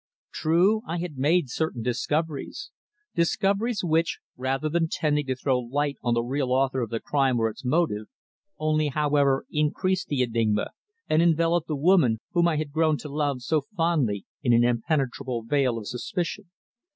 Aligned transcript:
True, 0.33 0.81
I 0.87 0.97
had 0.97 1.19
made 1.19 1.51
certain 1.51 1.83
discoveries 1.83 2.71
discoveries 3.13 3.83
which, 3.83 4.17
rather 4.35 4.67
than 4.67 4.87
tending 4.89 5.27
to 5.27 5.35
throw 5.35 5.59
light 5.59 5.97
on 6.01 6.15
the 6.15 6.23
real 6.23 6.51
author 6.51 6.81
of 6.81 6.89
the 6.89 6.99
crime 6.99 7.39
or 7.39 7.49
its 7.51 7.63
motive, 7.63 8.07
only, 8.57 8.87
however, 8.87 9.45
increased 9.51 10.07
the 10.07 10.23
enigma 10.23 10.71
and 11.07 11.21
enveloped 11.21 11.67
the 11.67 11.75
woman 11.75 12.17
whom 12.31 12.47
I 12.47 12.55
had 12.55 12.71
grown 12.71 12.97
to 12.97 13.09
love 13.09 13.43
so 13.43 13.61
fondly 13.77 14.25
in 14.41 14.53
an 14.53 14.63
impenetrable 14.63 15.43
veil 15.43 15.77
of 15.77 15.85
suspicion. 15.87 16.45